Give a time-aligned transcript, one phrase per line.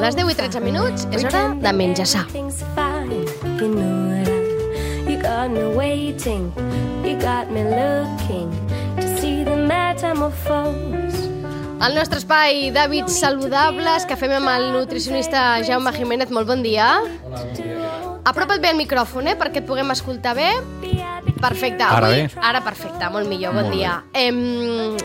[0.00, 3.24] Les 10 i 13 minuts és hora de fine.
[3.60, 6.52] You know what I, you got me waiting.
[7.04, 8.50] You got me looking
[9.00, 11.24] to see the metamorphose.
[11.76, 16.32] El nostre espai d'hàbits saludables que fem amb el nutricionista Jaume Jiménez.
[16.32, 17.00] Molt bon dia.
[18.26, 20.50] Apropa't bé al micròfon, eh, perquè et puguem escoltar bé.
[21.40, 21.84] Perfecte.
[21.84, 22.28] Ara bé?
[22.40, 24.02] Ara perfecte, molt millor, bon Molt dia.
[24.12, 24.96] Em,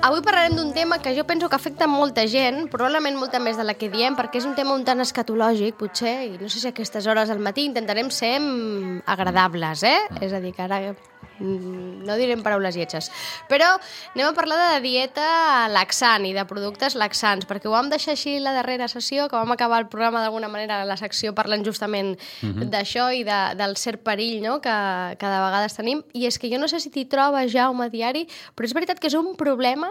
[0.00, 3.64] avui parlarem d'un tema que jo penso que afecta molta gent, probablement molta més de
[3.66, 6.68] la que diem, perquè és un tema un tant escatològic, potser, i no sé si
[6.68, 9.98] a aquestes hores del matí intentarem ser mm, agradables, eh?
[10.22, 13.10] És a dir, que ara mm, no direm paraules lletges.
[13.50, 13.70] Però
[14.14, 18.38] anem a parlar de dieta laxant i de productes laxants, perquè ho vam deixar així
[18.42, 23.10] la darrera sessió, que vam acabar el programa d'alguna manera, la secció parlant justament d'això
[23.14, 24.58] i de, del cert perill no?
[24.64, 24.78] que,
[25.18, 26.02] que de vegades tenim.
[26.14, 29.10] I és que jo no sé si t'hi trobes, Jaume, diari, però és veritat que
[29.10, 29.90] és un problema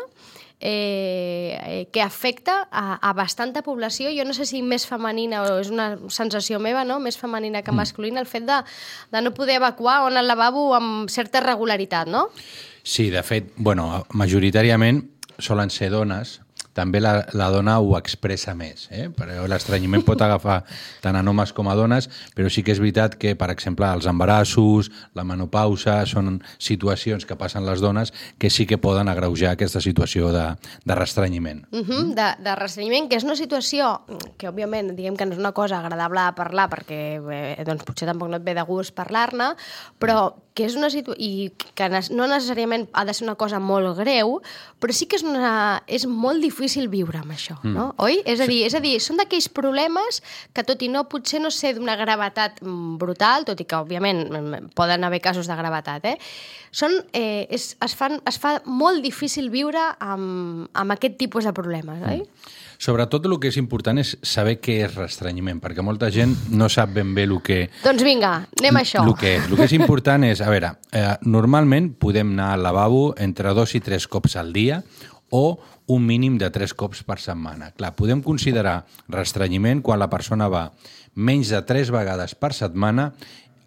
[0.59, 5.59] eh, eh, que afecta a, a bastanta població, jo no sé si més femenina o
[5.61, 7.00] és una sensació meva, no?
[7.03, 8.61] més femenina que masculina, el fet de,
[9.13, 12.28] de no poder evacuar on el lavabo amb certa regularitat, no?
[12.81, 15.03] Sí, de fet, bueno, majoritàriament
[15.38, 16.39] solen ser dones,
[16.78, 18.88] també la, la dona ho expressa més.
[18.94, 19.08] Eh?
[19.17, 20.59] Però L'estranyiment pot agafar
[21.03, 24.08] tant a homes com a dones, però sí que és veritat que, per exemple, els
[24.09, 29.81] embarassos, la menopausa, són situacions que passen les dones que sí que poden agreujar aquesta
[29.81, 30.45] situació de,
[30.86, 31.66] de restrenyiment.
[31.72, 34.02] Uh -huh, de, de restrenyiment, que és una situació
[34.38, 38.08] que, òbviament, diguem que no és una cosa agradable de parlar perquè eh, doncs, potser
[38.08, 39.56] tampoc no et ve de gust parlar-ne,
[40.00, 41.22] però que és una situació...
[41.22, 44.39] i que no necessàriament ha de ser una cosa molt greu,
[44.81, 47.91] però sí que és, una, és molt difícil viure amb això, no?
[48.02, 48.19] Oi?
[48.25, 50.22] És a dir, és a dir són d'aquells problemes
[50.58, 54.23] que, tot i no, potser no ser d'una gravetat mm, brutal, tot i que, òbviament,
[54.25, 56.17] mm, poden haver casos de gravetat, eh?
[56.73, 61.53] Són, eh, és, es, fan, es fa molt difícil viure amb, amb aquest tipus de
[61.57, 62.25] problemes, oi?
[62.78, 66.94] Sobretot el que és important és saber què és restrenyiment, perquè molta gent no sap
[66.98, 69.02] ben bé el que, Doncs vinga, anem a això.
[69.04, 69.48] El que, és.
[69.50, 73.74] el que és important és, a veure, eh, normalment podem anar al lavabo entre dos
[73.76, 74.84] i tres cops al dia
[75.30, 77.72] o un mínim de tres cops per setmana.
[77.76, 80.70] Clar, podem considerar restrenyiment quan la persona va
[81.16, 83.14] menys de tres vegades per setmana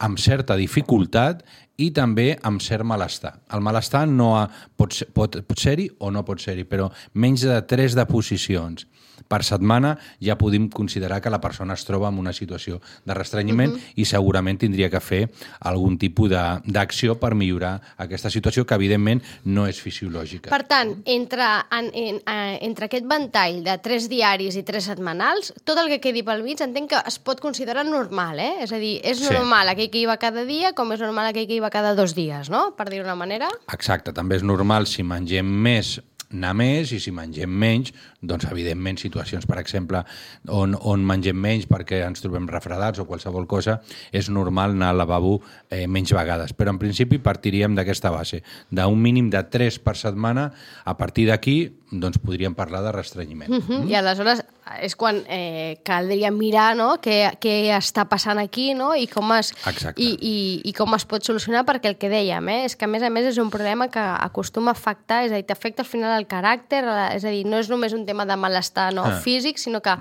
[0.01, 1.43] amb certa dificultat
[1.81, 3.35] i també amb cert malestar.
[3.57, 4.45] El malestar no ha,
[4.77, 8.87] pot, ser- pot, pot ser-hi o no pot ser-hi, però menys de tres deposicions
[9.31, 13.75] per setmana ja podem considerar que la persona es troba en una situació de restrenyiment
[14.01, 15.21] i segurament tindria que fer
[15.69, 20.51] algun tipus d'acció per millorar aquesta situació que evidentment no és fisiològica.
[20.51, 21.47] Per tant, entre,
[21.79, 26.01] en, en, eh, entre aquest ventall de tres diaris i tres setmanals, tot el que
[26.03, 28.53] quedi pel mig entenc que es pot considerar normal, eh?
[28.65, 29.29] És a dir, és Sí.
[29.31, 31.95] normal aquell que hi va cada dia com és normal aquell que hi va cada
[31.99, 32.71] dos dies, no?
[32.77, 33.51] Per dir-ho d'una manera.
[33.73, 35.99] Exacte, també és normal si mengem més
[36.31, 37.91] anar més i si mengem menys,
[38.23, 40.03] doncs evidentment situacions, per exemple,
[40.55, 43.81] on, on mengem menys perquè ens trobem refredats o qualsevol cosa,
[44.15, 46.55] és normal anar al lavabo eh, menys vegades.
[46.55, 50.51] Però en principi partiríem d'aquesta base, d'un mínim de 3 per setmana,
[50.85, 51.59] a partir d'aquí
[51.91, 53.51] doncs podríem parlar de restrenyiment.
[53.51, 53.91] Mm -hmm.
[53.91, 54.45] I aleshores
[54.79, 56.93] és quan eh, caldria mirar no?
[57.03, 58.93] què, què està passant aquí no?
[58.95, 60.01] I, com es, Exacte.
[60.03, 60.35] i, i,
[60.71, 63.11] i com es pot solucionar, perquè el que dèiem eh, és que a més a
[63.13, 66.29] més és un problema que acostuma a afectar, és a dir, t'afecta al final el
[66.31, 66.85] caràcter,
[67.17, 69.07] és a dir, no és només un tema de malestar no?
[69.09, 69.19] Ah.
[69.25, 69.97] físic, sinó que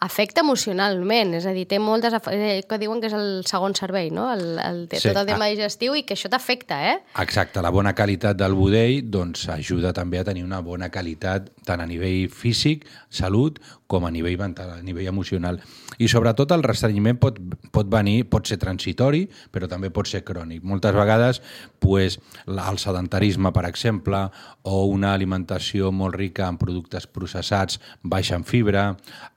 [0.00, 2.14] afecta emocionalment, és a dir, té moltes...
[2.30, 4.28] eh, que diuen que és el segon cervell, no?
[4.30, 5.50] El, el, té Sí, tot el tema ah.
[5.50, 6.94] digestiu i que això t'afecta, eh?
[7.24, 11.82] Exacte, la bona qualitat del budell doncs, ajuda també a tenir una bona qualitat tant
[11.82, 15.58] a nivell físic, salut, com a nivell mental, a nivell emocional.
[15.98, 17.38] I sobretot el restrenyiment pot,
[17.72, 20.60] pot venir, pot ser transitori, però també pot ser crònic.
[20.62, 21.40] Moltes vegades
[21.80, 24.26] pues, el sedentarisme, per exemple,
[24.68, 28.90] o una alimentació molt rica en productes processats, baixa en fibra,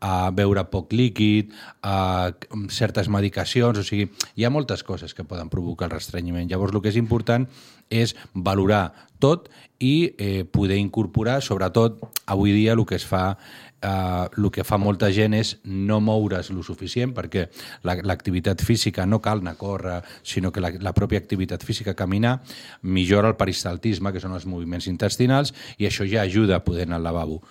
[0.04, 1.52] a beure poc líquid,
[1.82, 2.32] a
[2.70, 6.50] certes medicacions, o sigui, hi ha moltes coses que poden provocar el restrenyiment.
[6.52, 7.48] Llavors, el que és important
[7.92, 9.50] és valorar tot
[9.80, 13.38] i eh, poder incorporar, sobretot avui dia el que es fa
[13.82, 17.48] eh, el que fa molta gent és no moure's lo suficient perquè
[17.84, 21.96] la- l'activitat física no cal anar a córrer, sinó que la, la pròpia activitat física,
[21.96, 22.42] caminar,
[22.82, 27.02] millora el peristaltisme, que són els moviments intestinals, i això ja ajuda a poder anar
[27.02, 27.42] al lavabo.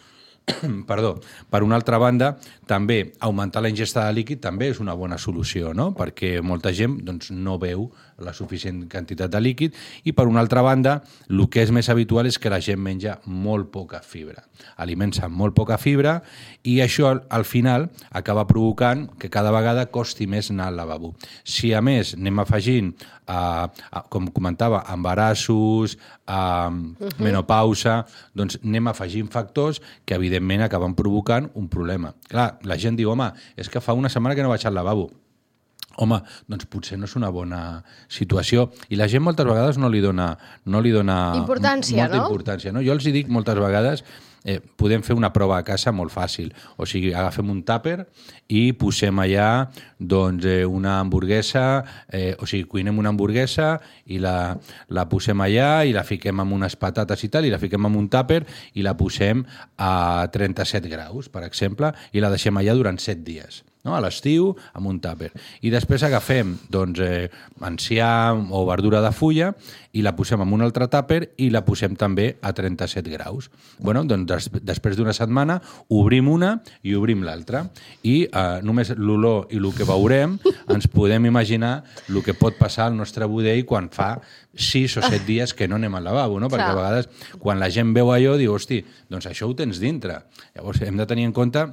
[0.90, 1.16] Perdó.
[1.50, 2.34] Per una altra banda,
[2.66, 5.90] també augmentar la ingesta de líquid també és una bona solució, no?
[5.96, 7.88] perquè molta gent doncs, no veu
[8.20, 12.28] la suficient quantitat de líquid i per una altra banda, el que és més habitual
[12.28, 14.44] és que la gent menja molt poca fibra.
[14.76, 16.20] Aliments amb molt poca fibra
[16.62, 21.14] i això al, al final acaba provocant que cada vegada costi més anar al lavabo.
[21.44, 22.92] Si a més anem afegint,
[23.30, 25.96] eh, a, com comentava, embarassos,
[26.30, 26.70] uh,
[27.22, 28.04] menopausa,
[28.36, 32.14] doncs anem afegint factors que evidentment acaben provocant un problema.
[32.30, 35.10] Clar, la gent diu, home, és que fa una setmana que no vaig al lavabo.
[35.98, 38.70] Home, doncs potser no és una bona situació.
[38.88, 40.32] I la gent moltes vegades no li dona,
[40.64, 42.26] no li dona Importància, molta no?
[42.28, 42.72] importància.
[42.72, 42.84] No?
[42.86, 44.04] Jo els hi dic moltes vegades
[44.44, 46.50] eh, podem fer una prova a casa molt fàcil.
[46.80, 47.98] O sigui, agafem un tàper
[48.48, 49.50] i posem allà
[49.98, 53.74] doncs, eh, una hamburguesa, eh, o sigui, cuinem una hamburguesa
[54.06, 54.56] i la,
[54.88, 57.98] la posem allà i la fiquem amb unes patates i tal, i la fiquem en
[57.98, 58.44] un tàper
[58.74, 59.44] i la posem
[59.76, 63.94] a 37 graus, per exemple, i la deixem allà durant 7 dies no?
[63.96, 65.30] a l'estiu amb un tàper.
[65.64, 67.28] I després agafem doncs, eh,
[67.66, 69.52] enciam o verdura de fulla
[69.96, 73.50] i la posem en un altre tàper i la posem també a 37 graus.
[73.78, 77.64] Bueno, doncs des, després d'una setmana obrim una i obrim l'altra
[78.02, 80.38] i eh, només l'olor i el que veurem
[80.70, 84.16] ens podem imaginar el que pot passar al nostre budell quan fa
[84.54, 86.48] 6 o 7 dies que no anem al lavabo, no?
[86.50, 90.20] perquè a vegades quan la gent veu allò diu, hosti, doncs això ho tens dintre.
[90.56, 91.66] Llavors hem de tenir en compte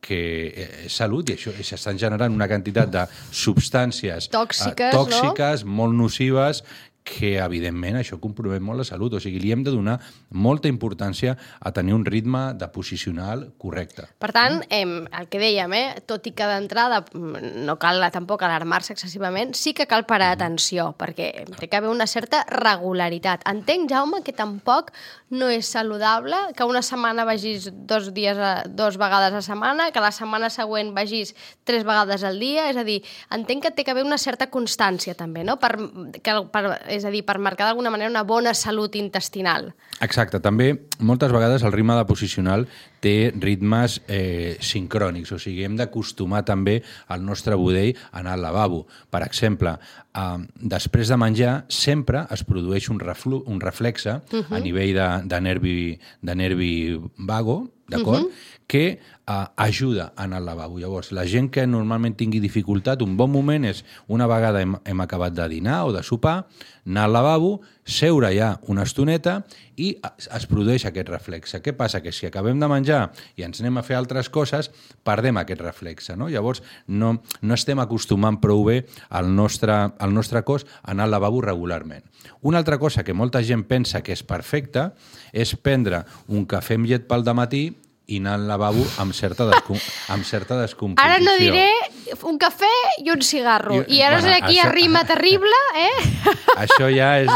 [0.00, 0.18] que
[0.48, 3.04] eh, és salut i això s'estan generant una quantitat de
[3.34, 6.62] substàncies Tòxiques, eh, tòxiques molt nocives
[7.08, 9.16] que, evidentment, això compromet molt la salut.
[9.16, 9.96] O sigui, li hem de donar
[10.30, 14.04] molta importància a tenir un ritme de posicional correcte.
[14.20, 18.44] Per tant, em, el que dèiem, eh, tot i que d'entrada mm, no cal tampoc
[18.44, 23.46] alarmar-se excessivament, sí que cal parar atenció, perquè té que haver una certa regularitat.
[23.48, 24.92] Entenc, Jaume, que tampoc
[25.30, 30.04] no és saludable que una setmana vagis dos, dies a, dos vegades a setmana, que
[30.04, 31.34] la setmana següent vagis
[31.64, 33.00] tres vegades al dia, és a dir,
[33.34, 35.58] entenc que té que haver una certa constància també, no?
[35.60, 35.72] Per,
[36.22, 36.64] que, per,
[36.98, 39.72] és a dir, per marcar d'alguna manera una bona salut intestinal.
[40.04, 40.42] Exacte.
[40.44, 42.66] També, moltes vegades, el ritme de posicional
[43.00, 48.44] té ritmes eh, sincrònics, o sigui, hem d'acostumar també al nostre budell a anar al
[48.46, 48.84] lavabo.
[49.10, 49.76] Per exemple,
[50.14, 50.38] eh,
[50.76, 54.56] després de menjar sempre es produeix un, reflu un reflexe uh -huh.
[54.56, 58.24] a nivell de, de, nervi, de nervi vago, d'acord?
[58.24, 58.56] Uh -huh.
[58.66, 60.78] que uh, ajuda a anar al lavabo.
[60.78, 65.00] Llavors, la gent que normalment tingui dificultat, un bon moment és una vegada hem, hem
[65.00, 66.46] acabat de dinar o de sopar,
[66.84, 69.40] anar al lavabo, seure allà una estoneta
[69.80, 71.62] i es, produeix aquest reflexe.
[71.64, 72.02] Què passa?
[72.04, 73.00] Que si acabem de menjar
[73.38, 74.70] i ens anem a fer altres coses,
[75.06, 76.16] perdem aquest reflexe.
[76.18, 76.28] No?
[76.28, 81.16] Llavors, no, no estem acostumant prou bé al nostre, al nostre cos a anar al
[81.16, 82.04] lavabo regularment.
[82.42, 84.92] Una altra cosa que molta gent pensa que és perfecta
[85.32, 87.68] és prendre un cafè amb llet pel matí
[88.08, 89.76] i anar al lavabo amb certa, descom
[90.14, 91.04] amb certa descomposició.
[91.04, 91.66] Ara no diré
[92.24, 92.70] un cafè
[93.04, 93.82] i un cigarro.
[93.82, 96.32] I- I, ara bueno, aquí això- rima terrible, eh?
[96.56, 97.28] Això ja és...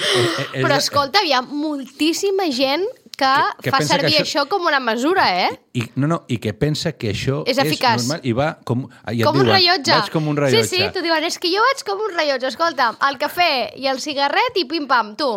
[0.54, 4.40] és Però escolta, hi ha moltíssima gent que, Que- que fa pensa que servir això-
[4.46, 4.48] això...
[4.48, 5.50] com una mesura, eh?
[5.76, 8.00] I, no, no, i que pensa que això És eficaç.
[8.06, 8.88] normal i va com...
[9.12, 9.92] I com un diuen, rellotge.
[9.92, 10.64] Vaig com un rellotge.
[10.72, 12.48] Sí, sí, t'ho diuen, és que jo vaig com un rellotge.
[12.48, 15.30] Escolta, el cafè i el cigarret i pim-pam, tu.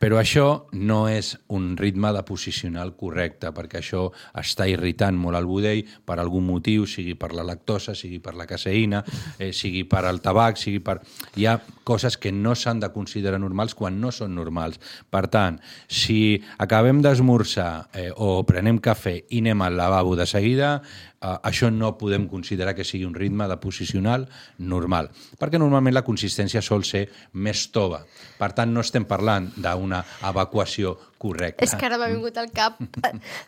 [0.00, 0.46] Però això
[0.80, 4.06] no és un ritme de posicional correcte, perquè això
[4.40, 8.48] està irritant molt el budell per algun motiu, sigui per la lactosa, sigui per la
[8.48, 9.02] caseïna,
[9.36, 11.02] eh, sigui per al tabac, sigui per...
[11.36, 11.58] Hi ha
[11.90, 14.78] coses que no s'han de considerar normals quan no són normals.
[15.10, 15.58] Per tant,
[15.90, 21.72] si acabem d'esmorzar eh, o prenem cafè i anem al lavabo de seguida, eh, això
[21.74, 24.28] no podem considerar que sigui un ritme de posicional
[24.58, 28.04] normal, perquè normalment la consistència sol ser més tova.
[28.38, 31.62] Per tant, no estem parlant d'una evacuació correcta.
[31.66, 32.78] És que ara m'ha vingut al cap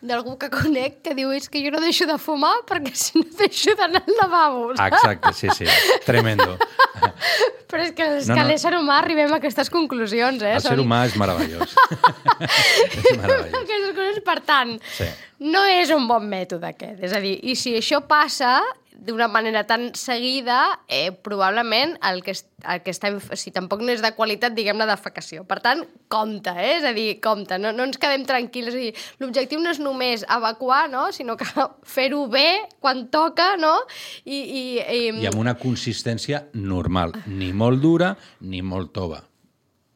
[0.05, 3.25] d'algú que conec que diu és que jo no deixo de fumar perquè si no
[3.39, 4.67] deixo d'anar al lavabo.
[4.77, 5.65] Exacte, sí, sí.
[6.05, 6.53] Tremendo.
[7.73, 8.47] Però és que, és No, que no.
[8.51, 10.51] l'ésser humà arribem a aquestes conclusions, eh?
[10.59, 11.73] El ser humà és meravellós.
[12.43, 13.55] és meravellós.
[13.63, 15.07] Aquestes coses, per tant, Sí.
[15.49, 17.01] no és un bon mètode aquest.
[17.03, 18.59] És a dir, i si això passa
[19.05, 24.03] d'una manera tan seguida, eh, probablement el que, el que estem, si tampoc no és
[24.03, 25.43] de qualitat, diguem la defecació.
[25.49, 26.77] Per tant, compte, eh?
[26.79, 28.77] És a dir, compte, no, no ens quedem tranquils.
[29.21, 31.09] L'objectiu no és només evacuar, no?
[31.11, 31.47] sinó que
[31.95, 33.75] fer-ho bé quan toca, no?
[34.23, 39.21] I, i, i, I amb una consistència normal, ni molt dura ni molt tova.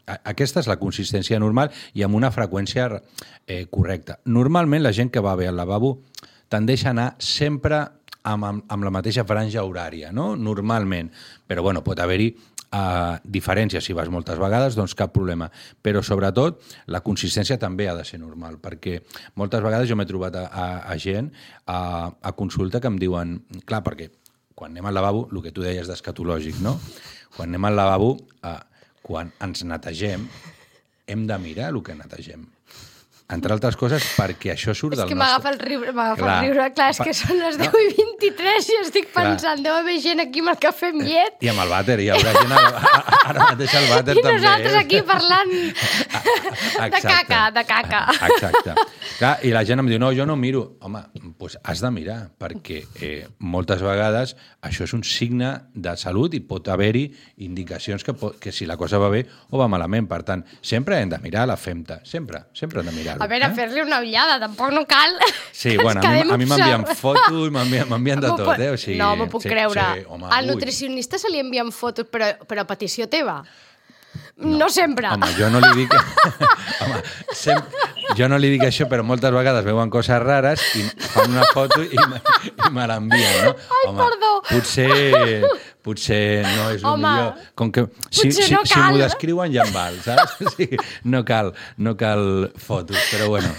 [0.08, 4.22] Aquesta és la consistència normal i amb una freqüència eh, correcta.
[4.32, 5.98] Normalment la gent que va bé al lavabo
[6.48, 7.82] tendeix a anar sempre
[8.24, 10.36] amb, amb, amb la mateixa franja horària, no?
[10.36, 11.12] normalment.
[11.48, 13.84] Però bueno, pot haver-hi uh, diferències.
[13.84, 15.50] Si vas moltes vegades, doncs cap problema.
[15.82, 16.62] Però sobretot
[16.94, 19.00] la consistència també ha de ser normal, perquè
[19.40, 21.32] moltes vegades jo m'he trobat a, a, a gent
[21.66, 23.38] a, a consulta que em diuen...
[23.68, 24.10] Clar, perquè
[24.58, 26.80] quan anem al lavabo, el que tu deies d'escatològic, no?
[27.36, 28.60] Quan anem al lavabo, eh,
[29.06, 30.24] quan ens netegem,
[31.08, 32.48] hem de mirar el que netegem.
[33.30, 35.34] Entre altres coses, perquè això surt És del que nostre...
[35.34, 36.68] m'agafa el riure, m'agafa el riure.
[36.78, 37.66] Clar, és que són les no.
[37.74, 39.26] 10 i 23 i estic Clar.
[39.26, 42.08] pensant, deu haver gent aquí amb el cafè amb llet I amb el vàter, hi
[42.14, 44.38] haurà gent ara, mateix al vàter i també.
[44.38, 44.84] nosaltres eh?
[44.86, 47.08] aquí parlant de Exacte.
[47.08, 48.02] caca, de caca.
[48.30, 48.76] Exacte.
[49.18, 50.64] Clar, I la gent em diu, no, jo no miro.
[50.88, 51.04] Home,
[51.40, 54.36] doncs has de mirar, perquè eh, moltes vegades
[54.68, 57.06] això és un signe de salut i pot haver-hi
[57.46, 60.08] indicacions que, pot, que si la cosa va bé o va malament.
[60.08, 62.00] Per tant, sempre hem de mirar la femta.
[62.08, 63.56] Sempre, sempre hem de A veure, eh?
[63.58, 65.16] fer-li una ullada, tampoc no cal.
[65.52, 68.72] Sí, que bueno, a mi, quedem a mi m'envien fotos i m'envien de tot, eh?
[68.74, 69.86] O sigui, no, m'ho puc sí, creure.
[70.00, 70.56] Sí, home, Al ui.
[70.56, 73.42] nutricionista se li envien fotos, però, però a petició teva.
[74.38, 75.08] No, sempre.
[75.14, 75.94] Home, jo no li dic...
[76.84, 77.00] Home,
[77.34, 77.62] sem...
[78.18, 81.82] jo no li dic això, però moltes vegades veuen coses rares i fan una foto
[81.84, 83.56] i, me- i me l'envien, no?
[83.58, 84.32] Ai, Home, perdó.
[84.50, 85.50] Potser,
[85.84, 87.48] potser no és el Home, millor.
[87.58, 88.92] Com que, si, si, no si cal.
[88.94, 90.38] m'ho descriuen ja em val, saps?
[90.58, 90.70] Sí,
[91.06, 93.50] no cal, no cal fotos, però bueno,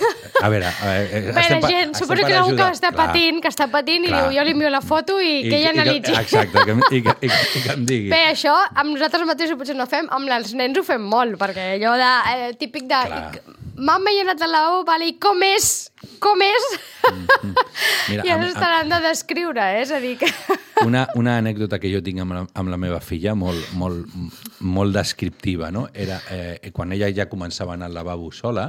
[0.42, 0.66] a veure...
[0.68, 3.06] A veure A veure, pa- gent, suposo que algú que està Clar.
[3.08, 4.22] patint, que està patint i Clar.
[4.28, 6.14] diu, jo li envio la foto i, que ella i analitzi.
[6.18, 8.10] exacte, que, i, que, i, i que em digui.
[8.12, 11.74] Bé, això amb nosaltres mateixos potser no fem, amb els nens ho fem molt, perquè
[11.78, 13.02] allò de, eh, típic de...
[13.08, 13.56] Clar.
[13.78, 15.90] He anat al lavabo, vale, i com és?
[16.18, 16.64] Com és?
[18.10, 19.82] Mira, I ens estaran de descriure, eh?
[19.82, 20.26] És a dir, que...
[20.86, 24.12] Una, una anècdota que jo tinc amb la, amb la meva filla, molt, molt,
[24.62, 25.88] molt descriptiva, no?
[25.90, 28.68] Era eh, quan ella ja començava a anar al lavabo sola,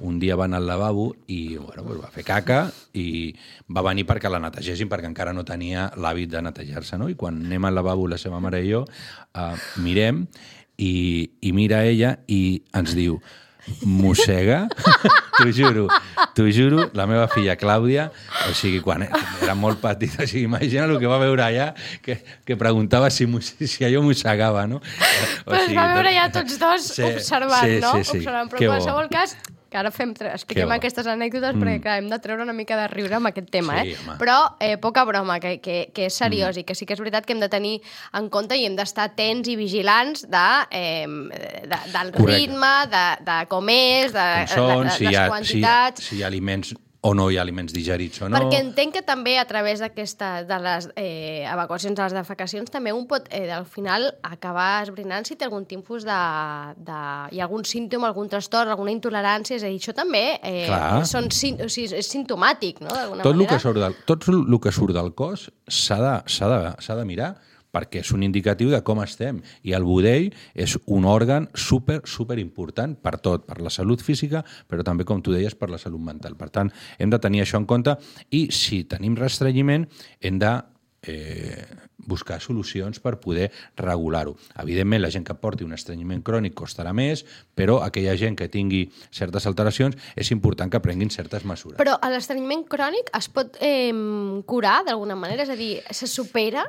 [0.00, 2.62] un dia va anar al lavabo i bueno, pues va fer caca
[2.96, 3.34] i
[3.68, 7.10] va venir perquè la netegessin perquè encara no tenia l'hàbit de netejar-se, no?
[7.12, 8.86] I quan anem al lavabo la seva mare i jo,
[9.36, 9.52] eh,
[9.84, 10.24] mirem
[10.80, 10.92] i,
[11.44, 13.20] i mira ella i ens diu
[13.86, 14.66] mossega,
[15.38, 15.86] t'ho juro,
[16.34, 18.08] t'ho juro, la meva filla Clàudia,
[18.48, 21.68] o sigui, quan era molt petita, o sigui, imagina el que va veure allà,
[22.02, 24.80] que, que preguntava si, si allò mossegava, no?
[24.82, 27.92] O Pues sigui, va veure ja tots dos Sí, observant, sí, no?
[27.98, 28.18] sí, sí.
[28.18, 28.76] Observant, però Que en bo.
[28.76, 29.36] qualsevol cas,
[29.72, 30.76] que ara fem, tre- expliquem Que bo.
[30.76, 33.94] aquestes anècdotes perquè, clar, hem de treure una mica de riure amb aquest tema, Sí,
[33.94, 33.96] eh?
[34.04, 34.18] home.
[34.20, 37.24] Però eh, poca broma, que, que, que és seriós i que sí que és veritat
[37.26, 37.78] que hem de tenir
[38.12, 42.36] en compte i hem d'estar atents i vigilants de, eh, de, del Correcte.
[42.36, 45.30] ritme, de, de com és, de, com són, de, de, si, hi les ha, si,
[45.34, 46.08] quantitats...
[46.10, 48.38] si hi ha aliments o no hi ha aliments digerits o no.
[48.38, 52.92] Perquè entenc que també a través d'aquesta de les eh, evacuacions de les defecacions també
[52.94, 56.20] un pot, eh, al final, acabar esbrinant si té algun tipus de,
[56.78, 57.00] de...
[57.34, 61.02] hi ha algun símptoma, algun trastorn, alguna intolerància, és a dir, això també eh, Clar.
[61.10, 63.50] són, o sigui, és simptomàtic, no?, tot el manera.
[63.50, 67.34] que surt del, tot el que surt del cos s'ha de, de, de mirar
[67.72, 69.40] perquè és un indicatiu de com estem.
[69.64, 74.44] I el budell és un òrgan super, super important per tot, per la salut física,
[74.68, 76.36] però també, com tu deies, per la salut mental.
[76.38, 77.96] Per tant, hem de tenir això en compte
[78.30, 79.88] i si tenim restrenyiment
[80.20, 80.52] hem de
[81.02, 81.64] eh,
[81.98, 84.36] buscar solucions per poder regular-ho.
[84.62, 87.24] Evidentment, la gent que porti un estrenyiment crònic costarà més,
[87.54, 91.78] però aquella gent que tingui certes alteracions és important que prenguin certes mesures.
[91.80, 93.92] Però l'estrenyiment crònic es pot eh,
[94.46, 95.46] curar d'alguna manera?
[95.46, 96.66] És a dir, se supera?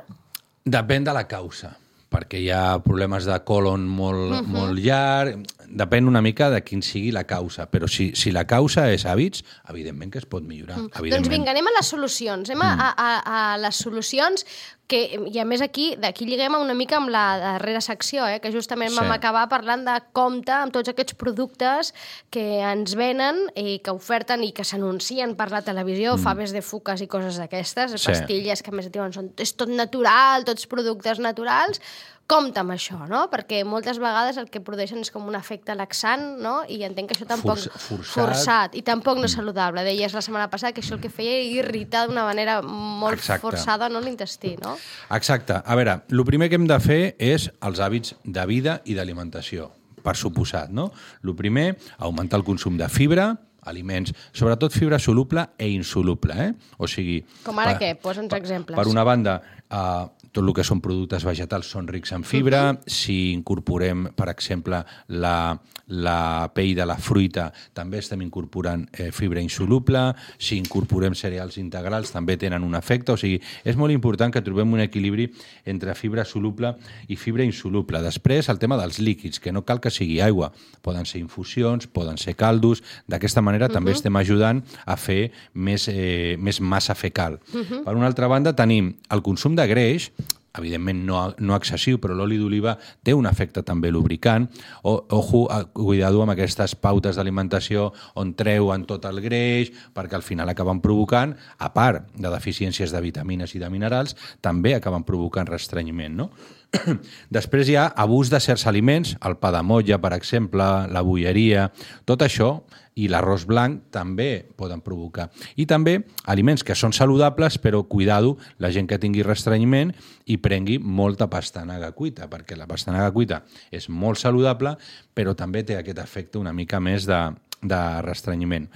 [0.64, 1.74] Depèn de la causa,
[2.08, 4.46] perquè hi ha problemes de colon molt, uh -huh.
[4.48, 8.88] molt llarg, depèn una mica de quin sigui la causa, però si, si la causa
[8.92, 10.76] és hàbits, evidentment que es pot millorar.
[10.76, 11.32] Doncs evidentment.
[11.32, 12.50] vinga, anem a les solucions.
[12.50, 14.44] Anem a, a, a les solucions
[14.86, 14.98] que,
[15.32, 18.92] i a més aquí, d'aquí lliguem una mica amb la darrera secció, eh, que justament
[18.92, 18.98] Sí.
[18.98, 21.94] vam acabar parlant de compte amb tots aquests productes
[22.30, 26.22] que ens venen i que oferten i que s'anuncien per la televisió, mm.
[26.22, 28.06] faves de fuques i coses d'aquestes, Sí.
[28.10, 31.80] pastilles que més et diuen són, és tot natural, tots productes naturals,
[32.26, 33.26] compte amb això, no?
[33.32, 36.62] Perquè moltes vegades el que produeixen és com un efecte laxant, no?
[36.68, 37.58] I entenc que això tampoc...
[37.60, 38.14] Forç- forçat.
[38.16, 39.84] forçat i tampoc no és saludable.
[39.84, 43.44] Deies la setmana passada que això el que feia era irritar d'una manera molt Exacte.
[43.44, 44.76] forçada no l'intestí, no?
[45.12, 45.60] Exacte.
[45.64, 49.70] A veure, el primer que hem de fer és els hàbits de vida i d'alimentació,
[50.04, 50.90] per suposat, no?
[51.22, 56.50] El primer, augmentar el consum de fibra, aliments, sobretot fibra soluble e insoluble, eh?
[56.76, 57.22] O sigui...
[57.44, 57.94] Com ara per- què?
[58.00, 58.76] Posa'ns exemples.
[58.76, 59.38] Per una banda,
[59.70, 62.72] eh, tot el que són productes vegetals són rics en fibra.
[62.72, 62.82] -huh.
[62.86, 69.40] Si incorporem, per exemple, la, la pell de la fruita, també estem incorporant eh, fibra
[69.40, 70.14] insoluble.
[70.38, 73.12] Si incorporem cereals integrals, també tenen un efecte.
[73.12, 75.30] O sigui, és molt important que trobem un equilibri
[75.64, 76.74] entre fibra soluble
[77.08, 78.02] i fibra insoluble.
[78.02, 80.52] Després, el tema dels líquids, que no cal que sigui aigua.
[80.82, 82.82] Poden ser infusions, poden ser caldos.
[83.06, 83.74] D'aquesta manera uh -huh.
[83.74, 87.40] també estem ajudant a fer més, eh, més massa fecal.
[87.52, 87.84] Uh -huh.
[87.84, 90.10] Per una altra banda, tenim el consum de greix,
[90.58, 94.46] evidentment no, no excessiu, però l'oli d'oliva té un efecte també lubricant.
[94.82, 95.44] O, ojo,
[95.74, 101.34] cuidado amb aquestes pautes d'alimentació on treuen tot el greix, perquè al final acaben provocant,
[101.58, 106.30] a part de deficiències de vitamines i de minerals, també acaben provocant restrenyiment, no?
[107.36, 111.68] Després hi ha abús de certs aliments, el pa de motlla, per exemple, la bolleria,
[112.08, 112.56] tot això
[112.94, 115.28] i l'arròs blanc també poden provocar.
[115.58, 115.96] I també
[116.30, 119.90] aliments que són saludables, però cuidado, la gent que tingui restrenyiment
[120.30, 123.42] i prengui molta pastanaga cuita, perquè la pastanaga cuita
[123.74, 124.76] és molt saludable,
[125.14, 127.20] però també té aquest efecte una mica més de,
[127.62, 128.70] de restrenyiment.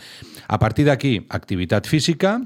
[0.49, 2.39] A partir d'aquí, activitat física,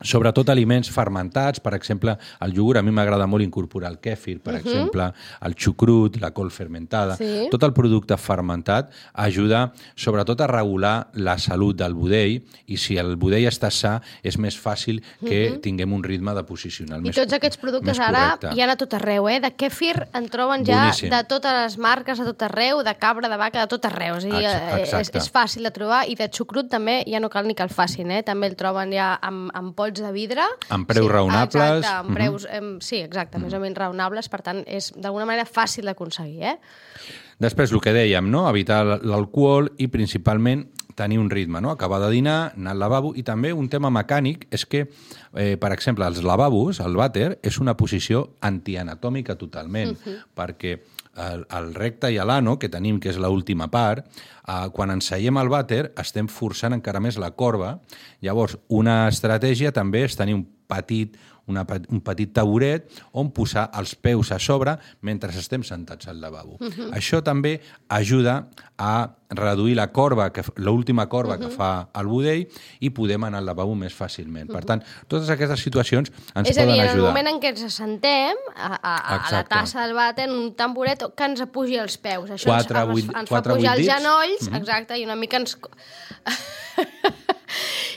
[0.00, 4.54] sobretot aliments fermentats, per exemple, el iogurt, a mi m'agrada molt incorporar el kèfir, per
[4.54, 4.66] uh -huh.
[4.66, 5.12] exemple,
[5.42, 7.48] el xucrut, la col fermentada, Sí.
[7.50, 13.16] tot el producte fermentat ajuda sobretot a regular la salut del budell i si el
[13.16, 17.32] budell està sa és més fàcil que tinguem un ritme de posicional I més tots
[17.32, 19.40] aquests productes ara hi ha a tot arreu, eh?
[19.40, 21.10] De kèfir en troben ja Boníssim.
[21.10, 24.16] de totes les marques, a tot arreu, de cabra, de vaca, de tot arreu.
[24.16, 27.28] És, dir, Ex- eh, és, és fàcil de trobar i de xucrut també ja no
[27.30, 28.22] cal ni que el facin, eh?
[28.22, 30.42] També el troben ja amb, amb pots de vidre.
[30.74, 31.78] Amb preus sí, raonables.
[31.78, 32.14] Exacte, amb Mhm.
[32.14, 36.42] preus, em, sí, exacte, més o menys raonables, per tant, és d'alguna manera fàcil d'aconseguir,
[36.42, 36.58] eh?
[37.38, 38.48] Després, el que dèiem, no?
[38.48, 41.70] evitar l'alcohol i principalment tenir un ritme, no?
[41.70, 44.88] acabar de dinar, anar al lavabo i també un tema mecànic és que,
[45.34, 50.24] eh, per exemple, els lavabos, el vàter, és una posició antianatòmica totalment, uh -huh.
[50.34, 50.80] perquè
[51.16, 54.06] el, el recte i l'ano, que tenim, que és l'última part,
[54.46, 57.78] eh, quan ens seiem al vàter estem forçant encara més la corba.
[58.24, 61.16] Llavors, una estratègia també és tenir un petit,
[61.46, 64.76] una, un petit taburet on posar els peus a sobre
[65.06, 66.58] mentre estem sentats al lavabo.
[66.60, 66.90] Uh -huh.
[66.92, 68.48] Això també ajuda
[68.78, 71.48] a reduir la corba, l'última corba uh -huh.
[71.48, 72.48] que fa el budell
[72.80, 74.52] i podem anar al lavabo més fàcilment.
[74.52, 77.08] Per tant, totes aquestes situacions ens és a poden dir, en el ajudar.
[77.08, 81.24] moment en què ens assentem a, a, a la tassa del vàter, un tamboret que
[81.24, 82.30] ens apugi els peus.
[82.30, 85.56] Això Quatre, ens, ens, ens fa pujar els genolls, exacte, i una mica ens...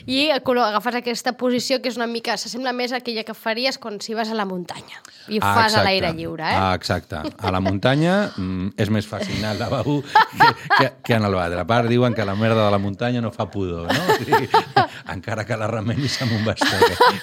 [0.08, 2.38] I agafes aquesta posició que és una mica...
[2.39, 5.53] S'assembla més a aquella que faries quan si vas a la muntanya i ho Ah,
[5.53, 5.84] fas a exacte.
[5.86, 6.56] l'aire lliure, eh?
[6.58, 7.20] Ah, exacte.
[7.38, 11.36] A la muntanya mm, és més fàcil anar al lavabo que, que, que en el
[11.38, 11.60] vàter.
[11.62, 14.06] A part, diuen que la merda de la muntanya no fa pudor, no?
[14.13, 14.50] O sigui,
[15.15, 16.65] encara que la remenis amb un bastó.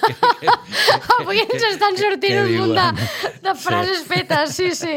[0.07, 0.55] Que, que,
[1.17, 3.07] Avui ens estan sortint un munt de,
[3.43, 4.95] de frases fetes, sí, sí.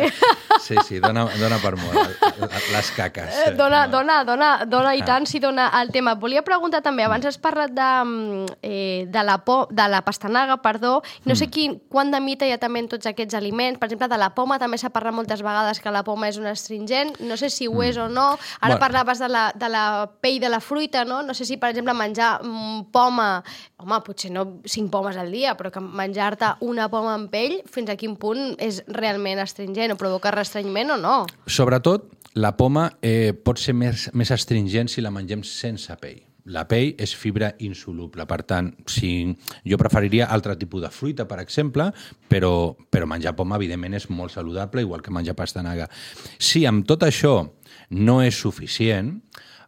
[0.63, 2.25] sí, sí, dona, dona per molt.
[2.71, 3.41] Les caques.
[3.47, 6.15] Eh, Dona, dona, dona, dona i tant si dona el tema.
[6.17, 10.03] Et volia preguntar també, abans has parlat de, mm, eh, de, la, po, de la
[10.05, 13.79] pastanaga, perdó, no sé quin, quant de mite hi ha també en tots aquests aliments.
[13.81, 16.47] Per exemple, de la poma també s'ha parlat moltes vegades que la poma és un
[16.51, 18.39] astringent, no sé si ho és o no.
[18.61, 18.81] Ara Bueno.
[18.81, 21.23] parlaves de la, de la pell de la fruita, no?
[21.23, 23.43] No sé si, per exemple, menjar mm, poma,
[23.77, 27.91] home, potser no cinc pomes al dia, però que menjar-te una poma amb pell, fins
[27.91, 31.27] a quin punt és realment astringent o provoca restrenyiment o no?
[31.47, 36.30] Sobretot, la poma eh, pot ser més, més astringent si la mengem sense pell.
[36.49, 39.11] La pell és fibra insoluble, per tant, si
[39.67, 41.91] jo preferiria altre tipus de fruita, per exemple,
[42.29, 45.91] però, però menjar poma, evidentment, és molt saludable, igual que menjar pastanaga.
[46.39, 47.35] Si amb tot això
[47.91, 49.19] no és suficient,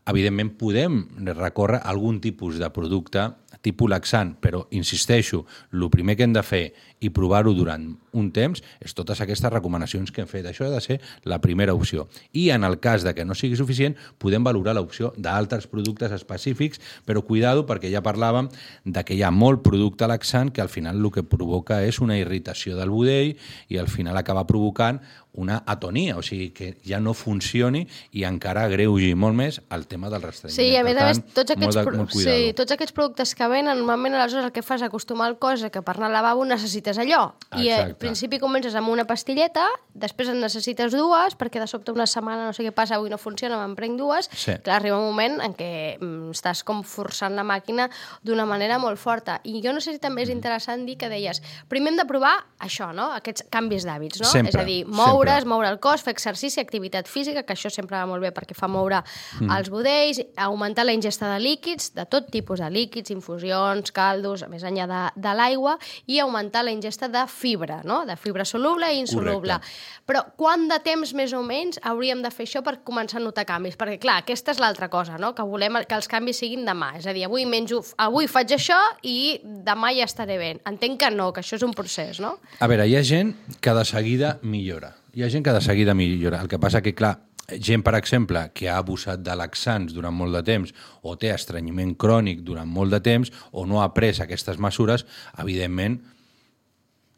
[0.08, 1.04] evidentment podem
[1.36, 3.28] recórrer a algun tipus de producte
[3.62, 6.64] tipus laxant, però insisteixo, el primer que hem de fer
[7.00, 10.46] i provar-ho durant un temps és totes aquestes recomanacions que hem fet.
[10.46, 12.08] Això ha de ser la primera opció.
[12.32, 16.80] I en el cas de que no sigui suficient, podem valorar l'opció d'altres productes específics,
[17.06, 18.48] però cuidado perquè ja parlàvem
[18.84, 22.18] de que hi ha molt producte laxant que al final el que provoca és una
[22.18, 23.36] irritació del budell
[23.68, 25.00] i al final acaba provocant
[25.32, 30.10] una atonia, o sigui que ja no funcioni i encara agreugi molt més el tema
[30.12, 30.58] del restrenyiment.
[30.58, 33.78] Sí, a més a més, tots aquests, molt de- sí, tots aquests productes que venen,
[33.78, 36.98] normalment aleshores el que fas acostumar el cos a que per anar al lavabo necessites
[36.98, 37.32] allò.
[37.56, 37.82] I eh, Exacte.
[37.82, 42.44] al principi comences amb una pastilleta, després en necessites dues, perquè de sobte una setmana
[42.46, 44.28] no sé què passa, avui no funciona, me'n prenc dues.
[44.34, 44.56] Sí.
[44.62, 47.88] Clar, arriba un moment en què mm, estàs com forçant la màquina
[48.22, 49.40] d'una manera molt forta.
[49.44, 50.38] I jo no sé si també és Mm.
[50.38, 53.10] interessant dir que deies, primer hem de provar això, no?
[53.12, 54.28] aquests canvis d'hàbits, no?
[54.30, 55.48] Sempre, és a dir, moure's, sempre.
[55.50, 58.68] moure el cos, fer exercici, activitat física, que això sempre va molt bé perquè fa
[58.68, 59.02] moure
[59.40, 59.50] Mm.
[59.58, 64.62] els budells, augmentar la ingesta de líquids, de tot tipus de líquids, infusions, caldos, més
[64.62, 67.91] enllà de, de l'aigua, i augmentar la ingesta de fibra, no?
[68.08, 69.58] De fibra soluble i insoluble.
[69.58, 70.02] Correcte.
[70.08, 73.46] Però quant de temps més o menys hauríem de fer això per començar a notar
[73.48, 73.78] canvis?
[73.80, 75.32] Perquè, clar, aquesta és l'altra cosa, no?
[75.36, 76.92] que volem que els canvis siguin demà.
[76.98, 80.54] És a dir, avui menjo, avui faig això i demà ja estaré bé.
[80.68, 82.36] Entenc que no, que això és un procés, no?
[82.60, 84.94] A veure, hi ha gent que de seguida millora.
[85.14, 86.40] Hi ha gent que de seguida millora.
[86.40, 87.18] El que passa que, clar,
[87.60, 91.94] gent, per exemple, que ha abusat de laxants durant molt de temps o té estrenyiment
[91.98, 95.06] crònic durant molt de temps o no ha pres aquestes mesures,
[95.42, 96.00] evidentment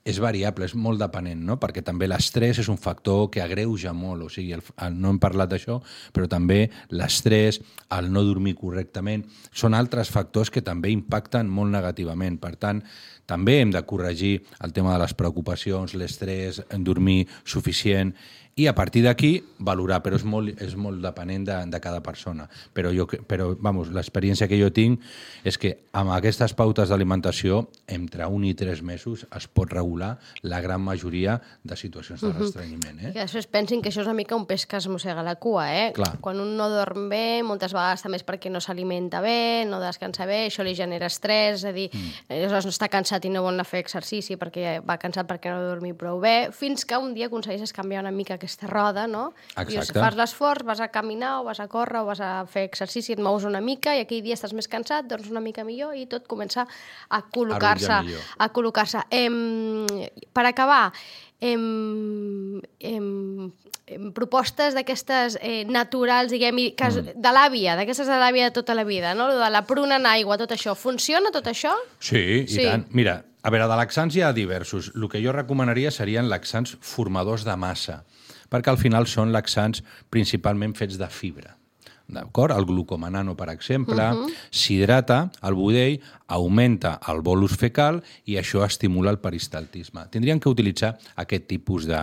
[0.04, 1.56] és variable, és molt depenent, no?
[1.60, 5.20] perquè també l'estrès és un factor que agreuja molt, o sigui, el, el, no hem
[5.22, 5.78] parlat d'això,
[6.12, 7.62] però també l'estrès,
[7.96, 12.36] el no dormir correctament, són altres factors que també impacten molt negativament.
[12.42, 12.84] Per tant,
[13.24, 18.12] també hem de corregir el tema de les preocupacions, l'estrès, dormir suficient
[18.56, 22.46] i a partir d'aquí valorar, però és molt, és molt depenent de, de cada persona.
[22.74, 25.02] Però, jo, però vamos, l'experiència que jo tinc
[25.42, 30.60] és que amb aquestes pautes d'alimentació, entre un i tres mesos es pot regular la
[30.60, 33.00] gran majoria de situacions de restrenyiment.
[33.00, 33.12] Eh?
[33.14, 35.66] Que després pensin que això és una mica un peix que es mossega la cua,
[35.72, 35.86] eh?
[35.96, 36.16] Clar.
[36.24, 40.26] Quan un no dorm bé, moltes vegades també és perquè no s'alimenta bé, no descansa
[40.28, 42.26] bé, això li genera estrès, és a dir, mm.
[42.34, 45.52] aleshores no està cansat i no vol anar a fer exercici perquè va cansat perquè
[45.52, 49.06] no ha dormit prou bé, fins que un dia aconsegueixes canviar una mica aquesta roda,
[49.10, 49.30] no?
[49.56, 50.00] I Exacte.
[50.00, 53.22] fas l'esforç, vas a caminar o vas a córrer o vas a fer exercici, et
[53.22, 56.26] mous una mica i aquell dia estàs més cansat, dorms una mica millor i tot
[56.30, 56.66] comença
[57.08, 58.00] a col·locar-se.
[58.38, 59.04] A col·locar-se.
[59.14, 59.83] Em,
[60.32, 60.92] per acabar,
[61.40, 63.52] em, em,
[63.86, 67.16] em, propostes d'aquestes eh, naturals, diguem, i que, mm.
[67.20, 69.28] de l'àvia, d'aquestes de l'àvia de tota la vida, no?
[69.34, 70.76] De la pruna en aigua, tot això.
[70.78, 71.74] Funciona tot això?
[72.00, 72.64] Sí, i Sí.
[72.64, 72.86] tant.
[72.90, 74.92] Mira, a veure, de laxants hi ha diversos.
[74.94, 78.04] El que jo recomanaria serien laxants formadors de massa,
[78.48, 81.58] perquè al final són laxants principalment fets de fibra.
[82.06, 82.52] D'acord?
[82.52, 84.32] El glucomanano, per exemple, uh -huh.
[84.50, 90.06] s'hidrata el budell, augmenta el bolus fecal i això estimula el peristaltisme.
[90.12, 92.00] Tindríem que utilitzar aquest tipus de,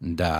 [0.00, 0.30] de,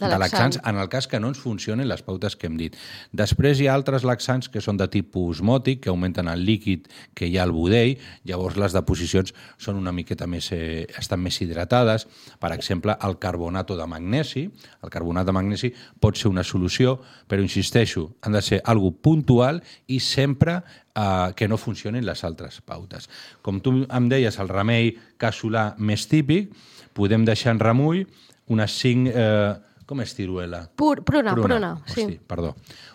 [0.00, 2.76] de, laxants en el cas que no ens funcionin les pautes que hem dit.
[3.14, 7.28] Després hi ha altres laxants que són de tipus mòtic, que augmenten el líquid que
[7.30, 7.94] hi ha al budell,
[8.26, 12.08] llavors les deposicions són una miqueta més, eh, estan més hidratades.
[12.40, 14.48] Per exemple, el carbonato de magnesi.
[14.82, 19.62] El carbonat de magnesi pot ser una solució, però insisteixo, han de ser algo puntual
[19.86, 20.62] i sempre
[20.94, 23.08] eh, que no funcionin les altres pautes.
[23.42, 26.54] Com tu em deies, el remei casolà més típic,
[26.94, 28.04] podem deixar en remull
[28.48, 29.14] unes 5...
[29.14, 29.54] Eh,
[29.84, 30.62] com és tiruela?
[30.80, 32.06] Pur, pruna, pruna, pruna sí.
[32.06, 32.54] Hosti, perdó.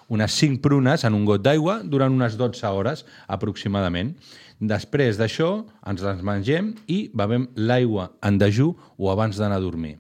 [0.09, 4.15] Unes 5 prunes en un got d'aigua durant unes 12 hores aproximadament.
[4.59, 5.51] Després d'això
[5.88, 9.99] ens les mengem i bevem l'aigua en dejú o abans d'anar a dormir.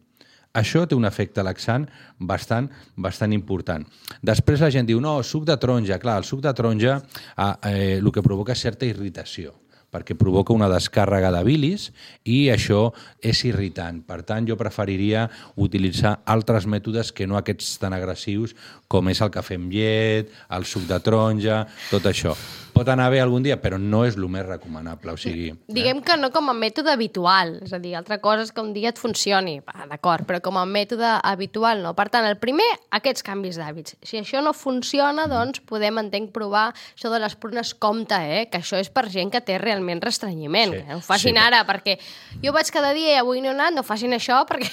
[0.59, 1.87] Això té un efecte laxant
[2.19, 3.85] bastant, bastant important.
[4.25, 5.99] Després la gent diu, no, suc de taronja.
[6.01, 9.55] Clar, el suc de taronja eh, eh, el que provoca és certa irritació
[9.89, 11.89] perquè provoca una descàrrega de bilis
[12.29, 12.89] i això
[13.25, 14.03] és irritant.
[14.05, 15.25] Per tant, jo preferiria
[15.57, 18.55] utilitzar altres mètodes que no aquests tan agressius
[18.87, 22.35] com és el cafè amb llet, el suc de taronja, tot això.
[22.79, 25.11] Pot anar bé algun dia, però no és el més recomanable.
[25.11, 28.53] O sigui, Diguem que no com a mètode habitual, és a dir, altra cosa és
[28.55, 29.57] que un dia et funcioni,
[29.89, 31.91] d'acord, però com a mètode habitual no.
[31.97, 33.97] Per tant, el primer, aquests canvis d'hàbits.
[34.07, 38.45] Si això no funciona, doncs podem, entenc, provar això de les prunes compte, eh?
[38.47, 41.41] que això és per gent que té realment restrenyiment, Sí, que no ho facin sí.
[41.41, 41.97] ara, perquè
[42.43, 44.71] jo vaig cada dia i avui no he anat, no facin això perquè...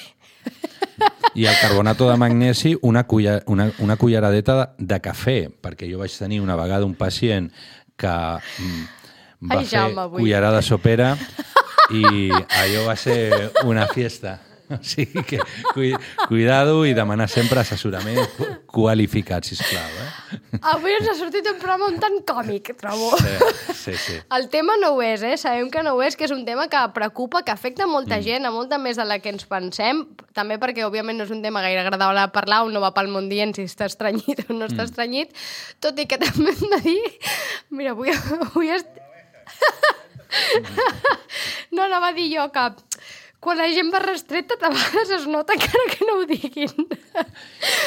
[1.36, 5.98] I el carbonato de magnesi, una, culla, una, una culleradeta de, de cafè, perquè jo
[6.00, 7.50] vaig tenir una vegada un pacient
[7.96, 8.82] que mm,
[9.50, 10.20] va Ai, fer Jaume, avui.
[10.22, 11.16] cullerada sopera
[11.90, 14.38] i allò va ser una fiesta.
[14.76, 15.38] O sigui que
[15.74, 15.92] cui,
[16.28, 18.18] cuidado i demanar sempre assessorament
[18.66, 19.86] qualificat, sisplau.
[20.02, 20.38] Eh?
[20.72, 23.12] Avui ens ha sortit un programa un tant còmic, trobo.
[23.20, 23.34] Sí,
[23.72, 24.16] sí, sí.
[24.36, 25.36] El tema no ho és, eh?
[25.40, 28.26] Sabem que no ho és, que és un tema que preocupa, que afecta molta mm.
[28.26, 30.02] gent, a molta més de la que ens pensem,
[30.36, 33.10] també perquè, òbviament, no és un tema gaire agradable de parlar, un no va pel
[33.12, 35.34] món dient si està estranyit o no està estranyit,
[35.80, 37.00] tot i que també hem de dir...
[37.70, 38.12] Mira, avui,
[38.50, 38.90] avui est...
[41.74, 42.66] no, anava a dir jo que
[43.40, 46.70] quan la gent va restreta, a vegades es nota encara que no ho diguin.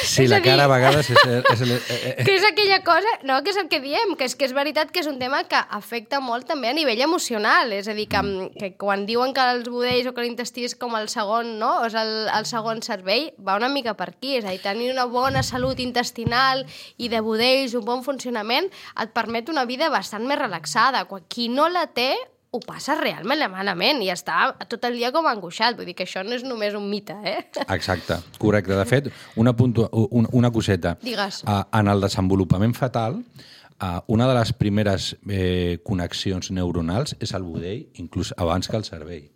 [0.04, 1.18] Sí, la dir- cara a vegades és...
[1.26, 4.36] és, és, és que és aquella cosa, no, que és el que diem, que és
[4.38, 7.90] que és veritat que és un tema que afecta molt també a nivell emocional, és
[7.90, 8.22] a dir, que,
[8.56, 11.90] que quan diuen que els budells o que l'intestí és com el segon, no?, o
[11.90, 15.06] és el, el segon cervell, va una mica per aquí, és a dir, tenir una
[15.10, 16.64] bona salut intestinal
[16.96, 21.04] i de budells, un bon funcionament, et permet una vida bastant més relaxada.
[21.28, 22.14] Qui no la té,
[22.50, 25.76] ho passa realment malament i està tot el dia com angoixat.
[25.78, 27.38] Vull dir que això no és només un mite, eh?
[27.68, 28.74] Exacte, correcte.
[28.74, 30.96] De fet, una, puntua, una, una coseta.
[31.02, 31.44] Digues.
[31.46, 37.46] Uh, en el desenvolupament fetal, uh, una de les primeres eh, connexions neuronals és el
[37.46, 39.28] budell, inclús abans que el cervell.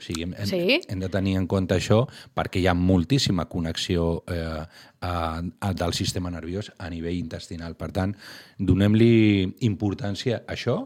[0.00, 0.78] O sigui, hem, Sí?
[0.88, 4.62] hem de tenir en compte això perquè hi ha moltíssima connexió eh,
[5.02, 7.74] a, a, del sistema nerviós a nivell intestinal.
[7.76, 8.14] Per tant,
[8.56, 10.84] donem-li importància a això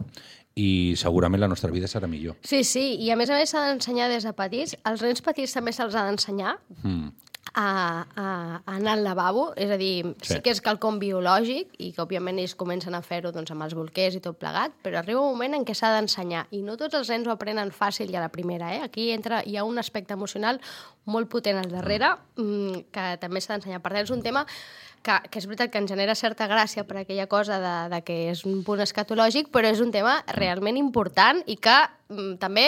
[0.57, 2.37] i segurament la nostra vida serà millor.
[2.47, 4.77] Sí, sí, i a més a més s'ha d'ensenyar des de petits.
[4.85, 7.09] Als nens petits també se'ls ha d'ensenyar Mm.
[7.55, 8.25] a, a,
[8.65, 10.41] a anar al lavabo, és a dir, sí, Sí.
[10.43, 14.15] que és quelcom biològic i que òbviament ells comencen a fer-ho doncs, amb els bolquers
[14.17, 17.11] i tot plegat, però arriba un moment en què s'ha d'ensenyar i no tots els
[17.11, 18.73] nens ho aprenen fàcil i a la primera.
[18.75, 18.81] Eh?
[18.83, 20.59] Aquí entra, hi ha un aspecte emocional
[21.05, 23.83] molt potent al darrere mm, que també s'ha d'ensenyar.
[23.83, 24.47] Per tant, és un tema
[25.05, 28.17] que, que és veritat que ens genera certa gràcia per aquella cosa de, de que
[28.33, 31.77] és un punt escatològic, però és un tema realment important i que
[32.11, 32.67] mm, també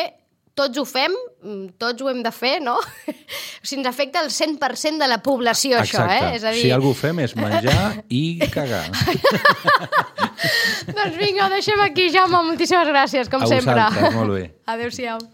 [0.57, 1.13] tots ho fem,
[1.45, 2.79] mm, tots ho hem de fer, no?
[3.67, 6.37] O sigui, ens afecta el 100% de la població, això, eh?
[6.37, 6.61] És a dir...
[6.63, 8.85] Si algú fem és menjar i cagar.
[10.95, 12.45] Doncs vinga, ho deixem aquí, Jaume.
[12.47, 13.75] Moltíssimes gràcies, com A sempre.
[13.75, 14.45] vosaltres, molt bé.
[14.71, 15.27] Adéu-siau.